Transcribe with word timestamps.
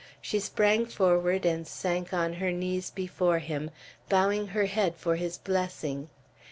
she 0.19 0.39
sprang 0.39 0.83
forward, 0.83 1.45
and 1.45 1.67
sank 1.67 2.11
on 2.11 2.33
her 2.33 2.51
knees 2.51 2.89
before 2.89 3.37
him, 3.37 3.69
bowing 4.09 4.47
her 4.47 4.65
head 4.65 4.95
for 4.95 5.15
his 5.15 5.37
blessing. 5.37 6.09